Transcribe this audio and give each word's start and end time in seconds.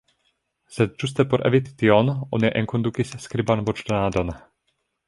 Sed 0.77 0.95
ĝuste 1.03 1.25
por 1.33 1.43
eviti 1.51 1.75
tion 1.83 2.11
oni 2.17 2.49
ja 2.51 2.55
enkondukis 2.63 3.17
skriban 3.29 3.67
voĉdonadon. 3.71 4.35